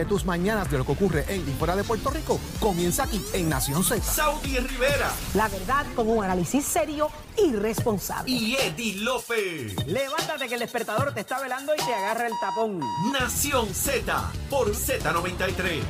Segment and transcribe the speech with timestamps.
[0.00, 3.22] de tus mañanas de lo que ocurre en y fuera de Puerto Rico comienza aquí
[3.32, 4.02] en Nación Z.
[4.02, 8.30] Saudi Rivera La verdad con un análisis serio y responsable.
[8.30, 9.74] y Eddie López.
[9.86, 12.80] Levántate que el despertador te está velando y te agarra el tapón.
[13.12, 15.80] Nación Z por Z93.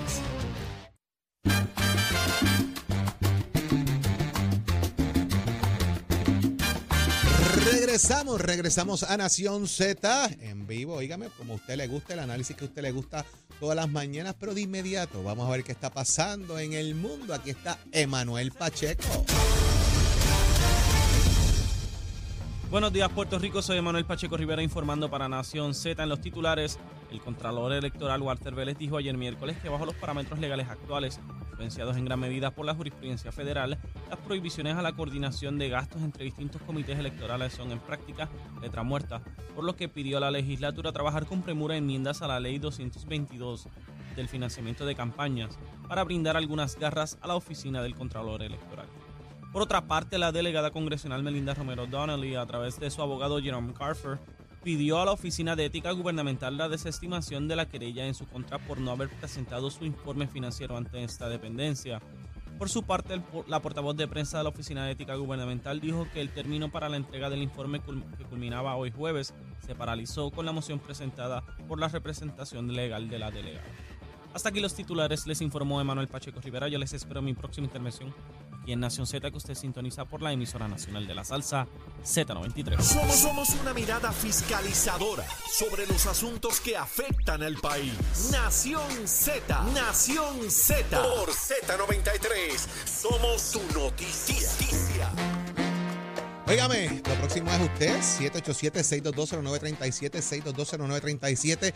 [7.65, 10.95] Regresamos, regresamos a Nación Z en vivo.
[10.95, 13.25] Óigame, como a usted le gusta, el análisis que a usted le gusta
[13.61, 17.35] todas las mañanas, pero de inmediato vamos a ver qué está pasando en el mundo.
[17.35, 19.25] Aquí está Emanuel Pacheco.
[22.71, 23.63] Buenos días, Puerto Rico.
[23.63, 26.79] Soy Manuel Pacheco Rivera informando para Nación Z en los titulares.
[27.11, 31.21] El Contralor Electoral Walter Vélez dijo ayer miércoles que bajo los parámetros legales actuales,
[31.57, 33.79] influenciados en gran medida por la jurisprudencia federal,
[34.11, 38.29] las prohibiciones a la coordinación de gastos entre distintos comités electorales son en práctica
[38.61, 39.23] letra muerta,
[39.55, 43.69] por lo que pidió a la legislatura trabajar con premura enmiendas a la ley 222
[44.17, 48.89] del financiamiento de campañas para brindar algunas garras a la oficina del Contralor Electoral.
[49.51, 53.73] Por otra parte, la delegada congresional Melinda Romero Donnelly, a través de su abogado Jerome
[53.73, 54.19] Carfer,
[54.67, 58.59] pidió a la Oficina de Ética Gubernamental la desestimación de la querella en su contra
[58.59, 62.03] por no haber presentado su informe financiero ante esta dependencia.
[62.59, 66.09] Por su parte, el la portavoz de prensa de la Oficina de Ética Gubernamental dijo
[66.13, 70.45] que el término para la entrega del informe que culminaba hoy jueves se paralizó con
[70.45, 73.69] la moción presentada por la representación legal de la delegada.
[74.35, 76.67] Hasta aquí los titulares, les informó Emanuel Pacheco Rivera.
[76.67, 78.13] Yo les espero en mi próxima intervención
[78.67, 81.69] aquí en Nación Z, que usted sintoniza por la emisora nacional de la salsa
[82.05, 82.81] Z93.
[82.81, 87.93] Somos, somos una mirada fiscalizadora sobre los asuntos que afectan al país.
[88.33, 91.01] Nación Z, Nación Z.
[91.01, 95.13] Por Z93, somos su noticia.
[96.49, 101.73] Óigame, lo próximo es usted, 787-622-0937, 622-0937.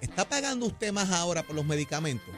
[0.00, 2.34] ¿Está pagando usted más ahora por los medicamentos?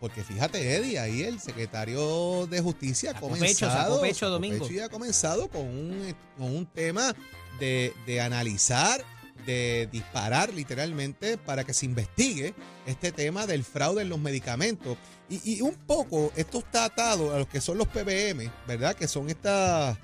[0.00, 4.00] Porque fíjate, Eddie, ahí el secretario de Justicia ha pecho, comenzado.
[4.00, 4.64] pecho, Domingo.
[4.64, 7.14] pecho y ha comenzado con un, con un tema
[7.58, 9.04] de, de analizar,
[9.44, 12.54] de disparar literalmente para que se investigue
[12.86, 14.96] este tema del fraude en los medicamentos.
[15.28, 18.96] Y, y un poco esto está atado a lo que son los PBM, ¿verdad?
[18.96, 19.98] Que son estas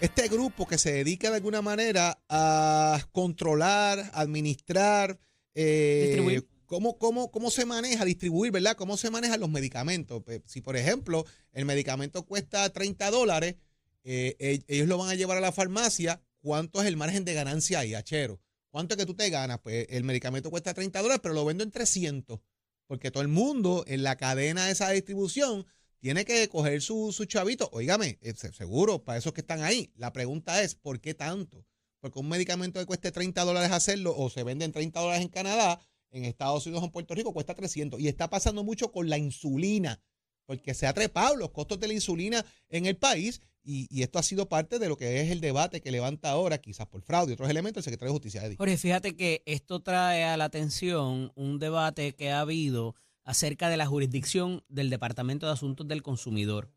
[0.00, 5.18] este grupo que se dedica de alguna manera a controlar, administrar,
[5.54, 6.48] eh, Distribuir.
[6.68, 8.76] Cómo, cómo, cómo se maneja, distribuir, ¿verdad?
[8.76, 10.22] Cómo se manejan los medicamentos.
[10.44, 13.56] Si, por ejemplo, el medicamento cuesta 30 dólares,
[14.04, 17.32] eh, e- ellos lo van a llevar a la farmacia, ¿cuánto es el margen de
[17.32, 18.38] ganancia ahí, achero?
[18.70, 19.60] ¿Cuánto es que tú te ganas?
[19.60, 22.38] Pues el medicamento cuesta 30 dólares, pero lo vendo en 300.
[22.86, 25.66] Porque todo el mundo en la cadena de esa distribución
[26.00, 27.70] tiene que coger su, su chavito.
[27.72, 29.90] Óigame, eh, se- seguro, para esos que están ahí.
[29.96, 31.64] La pregunta es, ¿por qué tanto?
[32.00, 35.28] Porque un medicamento que cueste 30 dólares hacerlo o se vende en 30 dólares en
[35.30, 35.80] Canadá,
[36.10, 38.00] en Estados Unidos o en Puerto Rico cuesta 300.
[38.00, 40.00] Y está pasando mucho con la insulina,
[40.46, 44.22] porque se ha trepado los costos de la insulina en el país y, esto ha
[44.22, 47.34] sido parte de lo que es el debate que levanta ahora, quizás por fraude y
[47.34, 48.42] otros elementos, el secretario de Justicia.
[48.42, 48.56] Eddie.
[48.56, 52.94] Jorge, fíjate que esto trae a la atención un debate que ha habido
[53.24, 56.70] acerca de la jurisdicción del Departamento de Asuntos del Consumidor.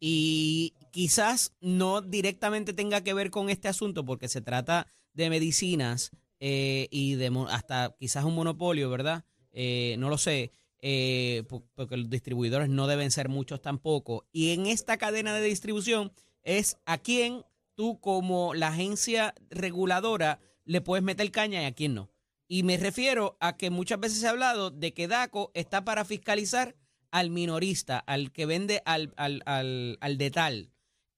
[0.00, 6.10] Y quizás no directamente tenga que ver con este asunto porque se trata de medicinas
[6.44, 9.24] eh, y de hasta quizás un monopolio, ¿verdad?
[9.52, 14.26] Eh, no lo sé, eh, po- porque los distribuidores no deben ser muchos tampoco.
[14.32, 17.44] Y en esta cadena de distribución es a quién
[17.76, 22.10] tú como la agencia reguladora le puedes meter caña y a quién no.
[22.48, 26.04] Y me refiero a que muchas veces se ha hablado de que DACO está para
[26.04, 26.74] fiscalizar
[27.12, 30.71] al minorista, al que vende al, al, al, al de tal,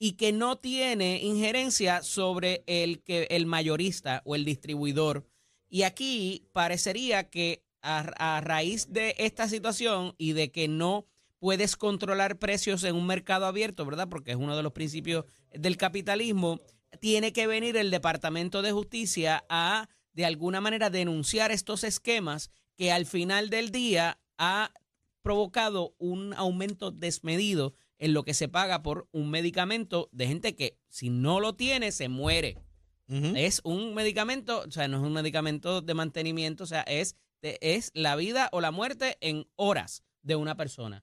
[0.04, 5.26] y que no tiene injerencia sobre el, que, el mayorista o el distribuidor.
[5.70, 8.00] Y aquí parecería que a,
[8.36, 11.06] a raíz de esta situación y de que no
[11.38, 14.10] puedes controlar precios en un mercado abierto, ¿verdad?
[14.10, 16.60] Porque es uno de los principios del capitalismo,
[17.00, 22.92] tiene que venir el Departamento de Justicia a, de alguna manera, denunciar estos esquemas que
[22.92, 24.70] al final del día ha
[25.22, 27.72] provocado un aumento desmedido
[28.04, 31.90] en lo que se paga por un medicamento de gente que si no lo tiene
[31.90, 32.58] se muere.
[33.08, 37.90] Es un medicamento, o sea, no es un medicamento de mantenimiento, o sea, es, es
[37.94, 41.02] la vida o la muerte en horas de una persona.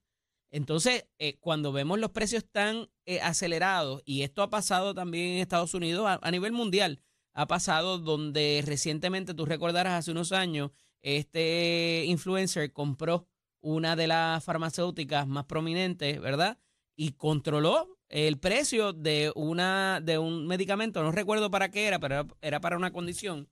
[0.52, 5.38] Entonces, eh, cuando vemos los precios tan eh, acelerados, y esto ha pasado también en
[5.40, 7.02] Estados Unidos a, a nivel mundial,
[7.34, 10.70] ha pasado donde recientemente, tú recordarás hace unos años,
[11.02, 13.28] este influencer compró
[13.60, 16.60] una de las farmacéuticas más prominentes, ¿verdad?
[16.96, 22.16] Y controló el precio de una de un medicamento, no recuerdo para qué era, pero
[22.16, 23.48] era, era para una condición.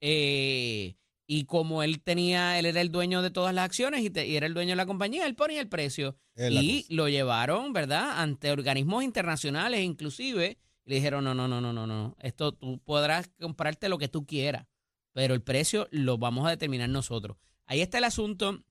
[0.00, 0.96] eh,
[1.26, 4.36] Y como él tenía, él era el dueño de todas las acciones y, te- y
[4.36, 6.16] era el dueño de la compañía, él ponía el precio.
[6.34, 8.20] Es Y lo llevaron, ¿verdad?
[8.20, 10.58] Ante organismos internacionales inclusive.
[10.84, 12.14] Y le dijeron, no, no, no, no, no, no.
[12.20, 14.66] Esto tú podrás comprarte lo que tú quieras,
[15.14, 17.38] pero el precio lo vamos a determinar nosotros.
[17.64, 18.62] Ahí está el asunto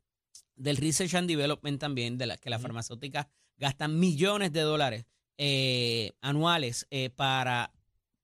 [0.56, 3.26] del Research and Development también, de la, que las farmacéuticas
[3.64, 5.06] gastan millones de dólares
[5.38, 7.72] eh, anuales eh, para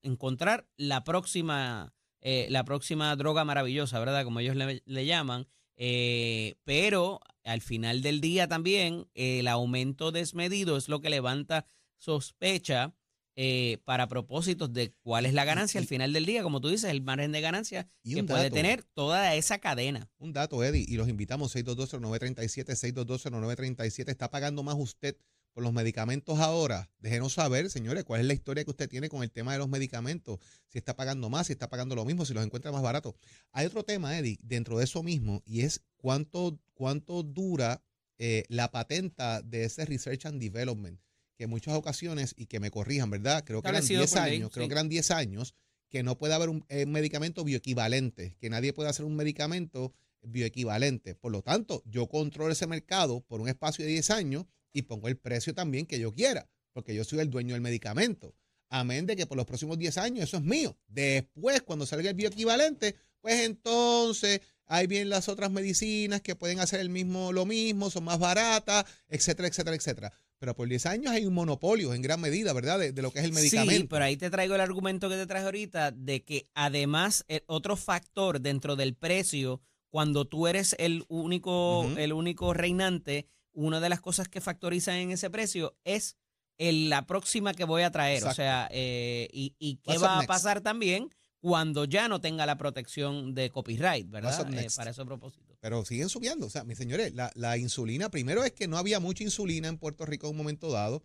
[0.02, 4.26] encontrar la próxima, eh, la próxima droga maravillosa, ¿verdad?
[4.26, 5.48] Como ellos le, llaman.
[5.78, 11.66] Eh, pero al final del día también el aumento desmedido es lo que levanta
[11.98, 12.94] sospecha
[13.42, 16.92] eh, para propósitos de cuál es la ganancia al final del día, como tú dices,
[16.92, 18.56] el margen de ganancia Y que puede dato.
[18.56, 20.10] tener toda esa cadena.
[20.18, 24.10] Un dato, Eddie, y los invitamos 622-0937, 622-0937.
[24.10, 25.16] ¿Está pagando más usted
[25.54, 26.90] por los medicamentos ahora?
[27.00, 29.70] Déjenos saber, señores, cuál es la historia que usted tiene con el tema de los
[29.70, 30.40] medicamentos.
[30.68, 33.14] Si está pagando más, si está pagando lo mismo, si los encuentra más baratos.
[33.54, 37.82] Hay otro tema, Eddie, dentro de eso mismo, y es cuánto, cuánto dura
[38.18, 41.00] eh, la patenta de ese Research and Development,
[41.40, 43.46] que en muchas ocasiones, y que me corrijan, ¿verdad?
[43.46, 44.68] Creo que eran Establecido 10 por ley, años, creo sí.
[44.68, 45.56] que eran 10 años,
[45.88, 51.16] que no puede haber un eh, medicamento bioequivalente, que nadie puede hacer un medicamento bioequivalente.
[51.16, 55.08] Por lo tanto, yo controlo ese mercado por un espacio de 10 años y pongo
[55.08, 58.36] el precio también que yo quiera, porque yo soy el dueño del medicamento.
[58.68, 60.78] Amén de que por los próximos 10 años eso es mío.
[60.90, 66.82] Después, cuando salga el bioequivalente, pues entonces ahí vienen las otras medicinas que pueden hacer
[66.82, 70.14] el mismo, lo mismo, son más baratas, etcétera, etcétera, etcétera.
[70.40, 72.80] Pero por 10 años hay un monopolio en gran medida, ¿verdad?
[72.80, 73.82] De, de lo que es el medicamento.
[73.82, 77.44] Sí, pero ahí te traigo el argumento que te traje ahorita de que además el
[77.48, 83.90] otro factor dentro del precio, cuando tú eres el único, el único reinante, una de
[83.90, 86.16] las cosas que factorizan en ese precio es
[86.58, 88.24] el- la próxima que voy a traer.
[88.24, 91.10] O sea, eh, y, y qué What's va a pasar también
[91.40, 94.54] cuando ya no tenga la protección de copyright, ¿verdad?
[94.54, 95.58] Eh, para ese propósito.
[95.60, 96.48] Pero siguen subiendo.
[96.48, 99.78] O sea, mis señores, la, la insulina, primero es que no había mucha insulina en
[99.78, 101.04] Puerto Rico en un momento dado,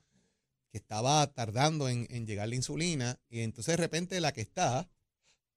[0.71, 4.89] que estaba tardando en, en llegar la insulina, y entonces de repente la que está,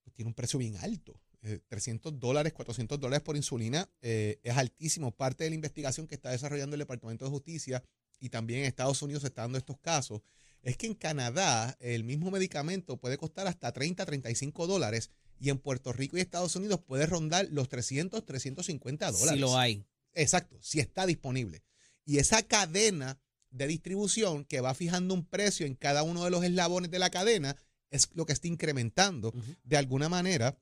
[0.03, 1.19] pues, tiene un precio bien alto.
[1.43, 5.11] Eh, 300 dólares, 400 dólares por insulina eh, es altísimo.
[5.11, 7.83] Parte de la investigación que está desarrollando el Departamento de Justicia
[8.19, 10.21] y también en Estados Unidos se está dando estos casos,
[10.63, 15.59] es que en Canadá el mismo medicamento puede costar hasta 30, 35 dólares y en
[15.59, 19.33] Puerto Rico y Estados Unidos puede rondar los 300, 350 dólares.
[19.33, 19.85] Si lo hay.
[20.13, 21.63] Exacto, si está disponible.
[22.05, 23.19] Y esa cadena
[23.51, 27.09] de distribución que va fijando un precio en cada uno de los eslabones de la
[27.09, 27.55] cadena
[27.89, 29.33] es lo que está incrementando
[29.63, 30.57] de alguna manera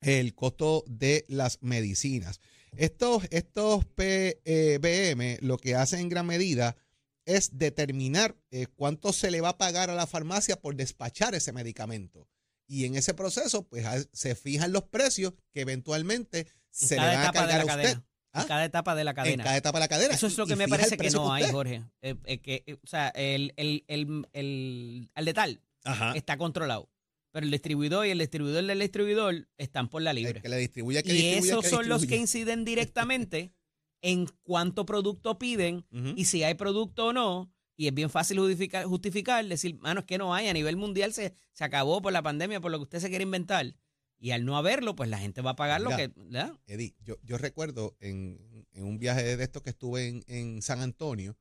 [0.00, 2.40] el costo de las medicinas.
[2.76, 6.76] Estos, estos PBM lo que hacen en gran medida
[7.26, 11.52] es determinar eh, cuánto se le va a pagar a la farmacia por despachar ese
[11.52, 12.28] medicamento.
[12.66, 17.02] Y en ese proceso, pues a- se fijan los precios que eventualmente En se le
[17.02, 17.76] van a cargar a usted.
[17.82, 18.06] cadena.
[18.32, 18.42] ¿Ah?
[18.42, 19.44] En cada etapa de la En cadena.
[19.44, 20.14] cada etapa de la cadena.
[20.14, 21.44] Eso es lo que y me parece que no hay.
[21.52, 21.84] Jorge.
[22.02, 26.12] Eh, eh, que, eh, o sea, el, el, el, el, al detal Ajá.
[26.16, 26.90] está controlado.
[27.30, 30.40] Pero el distribuidor y el distribuidor del distribuidor están por la El libre.
[30.42, 33.52] que le distribuye, que Y distribuye, esos que son los que inciden directamente
[34.04, 37.50] en cuánto producto piden y si hay producto o no.
[37.74, 40.46] Y es bien fácil justificar, justificar decir, mano, es que no hay.
[40.46, 43.24] A nivel mundial se, se acabó por la pandemia, por lo que usted se quiere
[43.24, 43.74] inventar.
[44.18, 46.12] Y al no haberlo, pues la gente va a pagar lo que.
[46.14, 46.52] ¿verdad?
[46.66, 50.80] Eddie, yo, yo recuerdo en, en un viaje de estos que estuve en, en San
[50.80, 51.36] Antonio,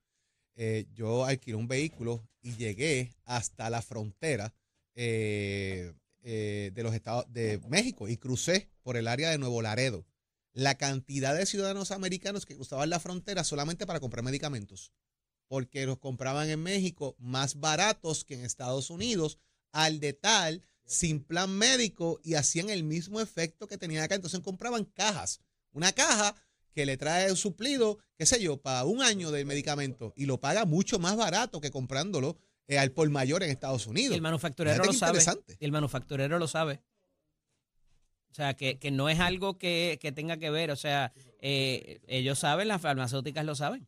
[0.56, 4.54] eh, yo alquilé un vehículo y llegué hasta la frontera
[4.96, 10.06] eh, eh, de los estados de México y crucé por el área de Nuevo Laredo.
[10.54, 14.92] La cantidad de ciudadanos americanos que cruzaban la frontera solamente para comprar medicamentos,
[15.48, 19.40] porque los compraban en México más baratos que en Estados Unidos,
[19.72, 24.16] al de tal, sin plan médico y hacían el mismo efecto que tenían acá.
[24.16, 25.42] Entonces compraban cajas,
[25.72, 26.36] una caja
[26.74, 30.40] que le trae un suplido, qué sé yo, para un año del medicamento y lo
[30.40, 34.16] paga mucho más barato que comprándolo eh, al por mayor en Estados Y Unidos.
[34.16, 35.20] el manufacturero lo sabe.
[35.60, 36.82] el manufacturero lo sabe.
[38.34, 40.72] O sea, que, que no es algo que, que tenga que ver.
[40.72, 43.88] O sea, eh, ellos saben, las farmacéuticas lo saben.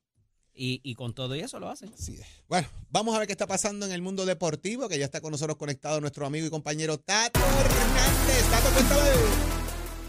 [0.54, 1.92] Y, y con todo y eso lo hacen.
[1.92, 2.28] Así es.
[2.48, 5.32] Bueno, vamos a ver qué está pasando en el mundo deportivo, que ya está con
[5.32, 8.52] nosotros conectado nuestro amigo y compañero Tato Hernández.
[8.52, 9.10] Tato, cuéntame.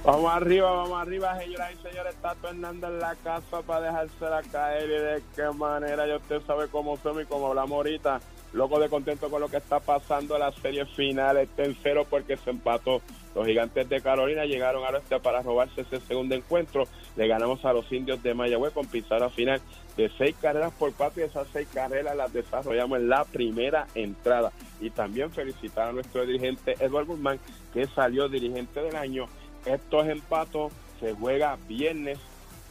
[0.04, 2.14] Vamos arriba, vamos arriba, señoras y señores.
[2.20, 6.06] Tato Hernández en la casa para dejársela caer y de qué manera.
[6.06, 8.20] Ya usted sabe cómo somos y como hablamos ahorita.
[8.56, 10.38] Loco de contento con lo que está pasando.
[10.38, 13.02] La serie final está en cero porque se empató.
[13.34, 16.84] Los gigantes de Carolina llegaron al oeste para robarse ese segundo encuentro.
[17.16, 19.60] Le ganamos a los indios de Mayagüez con pizarra final
[19.98, 24.52] de seis carreras por cuatro y esas seis carreras las desarrollamos en la primera entrada.
[24.80, 27.38] Y también felicitar a nuestro dirigente Eduardo Guzmán,
[27.74, 29.26] que salió dirigente del año.
[29.66, 32.18] Estos empatos se juega viernes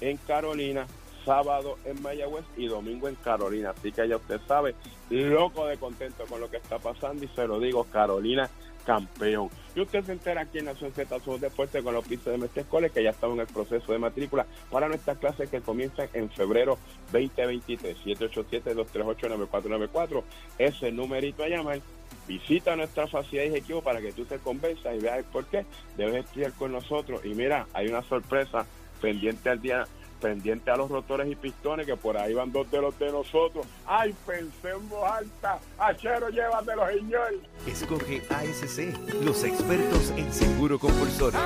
[0.02, 0.88] en Carolina,
[1.26, 3.72] sábado en Mayagüez y domingo en Carolina.
[3.72, 4.76] Así que ya usted sabe,
[5.10, 8.50] loco de contento con lo que está pasando y se lo digo, Carolina
[8.86, 9.50] campeón.
[9.76, 12.62] Y usted se entera aquí en Nación Z Somos Deportes con los pisos de Mestre
[12.62, 16.30] Escoles, que ya estamos en el proceso de matrícula para nuestras clases que comienzan en
[16.30, 16.78] febrero
[17.12, 17.98] 2023.
[18.06, 20.24] 787-238-9494.
[20.58, 21.82] Ese numerito a llamar.
[22.28, 25.64] Visita nuestra facilidad y equipo para que tú te convenzas y veas el por qué
[25.98, 27.24] debes estudiar con nosotros.
[27.24, 28.66] Y mira, hay una sorpresa
[29.02, 32.82] pendiente al día pendiente a los rotores y pistones, que por ahí van dos de
[32.82, 33.66] los de nosotros.
[33.86, 35.60] ¡Ay, pensé en voz alta!
[35.78, 37.34] ¡Achero, llévatelo, señor!
[37.68, 41.40] Escoge ASC, los expertos en seguro compulsorio.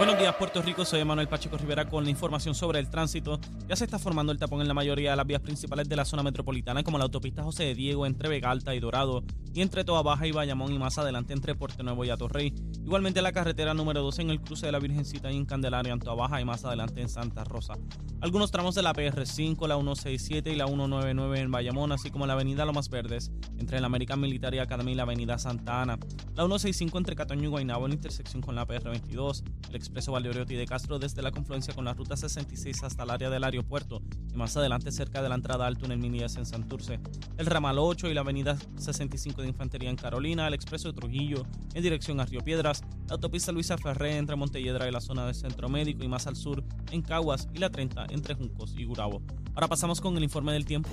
[0.00, 0.86] Buenos días, Puerto Rico.
[0.86, 3.38] Soy Manuel Pacheco Rivera con la información sobre el tránsito.
[3.68, 6.06] Ya se está formando el tapón en la mayoría de las vías principales de la
[6.06, 9.84] zona metropolitana, como la autopista José de Diego entre Vega Alta y Dorado, y entre
[9.84, 12.54] Toa Baja y Bayamón, y más adelante entre Puerto Nuevo y Atorrey.
[12.82, 15.98] Igualmente la carretera número 12 en el cruce de la Virgencita y en Candelaria, en
[15.98, 17.74] Toa Baja, y más adelante en Santa Rosa.
[18.22, 22.32] Algunos tramos de la PR5, la 167 y la 199 en Bayamón, así como la
[22.32, 25.98] avenida Lomas Verdes, entre la American Military Academy y la avenida Santa Ana.
[26.34, 29.42] La 165 entre Catoño y Guaynabo en la intersección con la PR22.
[29.68, 33.28] El expreso Valdeoriotti de Castro desde la confluencia con la ruta 66 hasta el área
[33.28, 34.00] del aeropuerto
[34.32, 37.00] y más adelante cerca de la entrada al túnel Minillas en Santurce.
[37.38, 41.44] El ramal 8 y la avenida 65 de Infantería en Carolina, el expreso de Trujillo
[41.74, 45.34] en dirección a Río Piedras, la autopista Luisa Ferré entre Montelledra y la zona del
[45.34, 49.20] Centro Médico y más al sur en Caguas y la 30 entre Juncos y Gurabo.
[49.56, 50.90] Ahora pasamos con el informe del tiempo.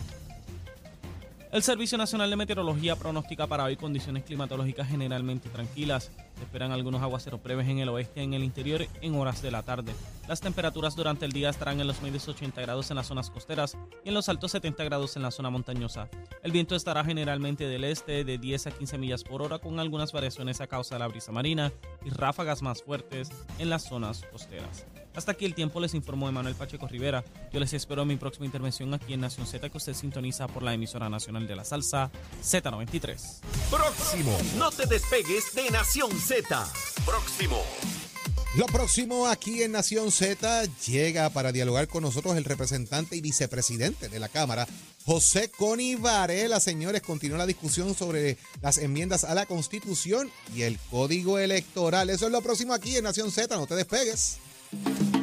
[1.50, 6.12] El Servicio Nacional de Meteorología pronostica para hoy condiciones climatológicas generalmente tranquilas.
[6.36, 9.50] Se esperan algunos aguaceros breves en el oeste y en el interior en horas de
[9.50, 9.94] la tarde.
[10.28, 13.78] Las temperaturas durante el día estarán en los medios 80 grados en las zonas costeras
[14.04, 16.10] y en los altos 70 grados en la zona montañosa.
[16.44, 20.12] El viento estará generalmente del este de 10 a 15 millas por hora con algunas
[20.12, 21.72] variaciones a causa de la brisa marina
[22.06, 24.86] y ráfagas más fuertes en las zonas costeras.
[25.18, 27.26] Hasta aquí el tiempo les informó Emanuel Pacheco Rivera.
[27.52, 30.62] Yo les espero en mi próxima intervención aquí en Nación Z que usted sintoniza por
[30.62, 32.12] la emisora nacional de la salsa
[32.44, 33.18] Z93.
[33.72, 34.38] Próximo.
[34.60, 36.72] No te despegues de Nación Z.
[37.04, 37.60] Próximo.
[38.58, 44.10] Lo próximo aquí en Nación Z llega para dialogar con nosotros el representante y vicepresidente
[44.10, 44.68] de la Cámara,
[45.04, 46.60] José Coni Varela.
[46.60, 52.12] Señores, continúa la discusión sobre las enmiendas a la Constitución y el Código Electoral.
[52.12, 53.56] Eso es lo próximo aquí en Nación Z.
[53.56, 54.38] No te despegues.
[54.70, 55.17] Thank you.